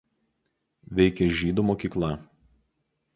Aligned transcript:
Veikė 0.99 1.27
žydų 1.41 1.65
mokykla. 1.67 2.09